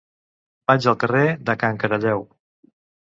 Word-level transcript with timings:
Vaig 0.71 0.87
al 0.91 0.95
carrer 1.03 1.21
de 1.49 1.55
Can 1.65 1.77
Caralleu. 1.83 2.25